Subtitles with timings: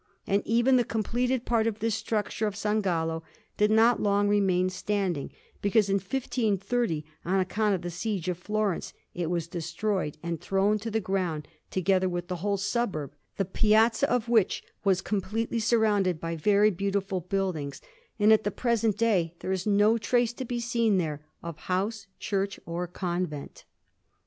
[0.25, 2.81] And even the completed part of this structure of S.
[2.81, 3.21] Gallo
[3.55, 5.29] did not long remain standing,
[5.61, 10.79] because in 1530, on account of the siege of Florence, it was destroyed and thrown
[10.79, 16.19] to the ground, together with the whole suburb, the piazza of which was completely surrounded
[16.19, 17.79] by very beautiful buildings;
[18.17, 22.07] and at the present day there is no trace to be seen there of house,
[22.17, 23.65] church, or convent.